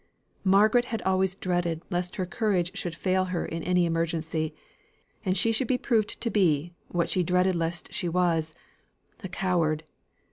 [0.43, 4.55] Margaret had always dreaded lest her courage should fail her in any emergency,
[5.23, 8.55] and she should be proved to be, what she dreaded lest she was
[9.23, 9.83] a coward.